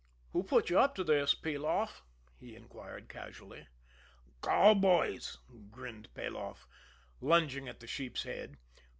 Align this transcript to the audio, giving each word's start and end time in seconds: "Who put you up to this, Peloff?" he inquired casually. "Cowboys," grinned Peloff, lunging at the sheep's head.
"Who 0.33 0.41
put 0.41 0.71
you 0.71 0.79
up 0.79 0.95
to 0.95 1.03
this, 1.03 1.35
Peloff?" 1.35 2.01
he 2.39 2.55
inquired 2.55 3.07
casually. 3.07 3.67
"Cowboys," 4.41 5.37
grinned 5.69 6.11
Peloff, 6.15 6.65
lunging 7.19 7.67
at 7.67 7.81
the 7.81 7.85
sheep's 7.85 8.23
head. 8.23 8.57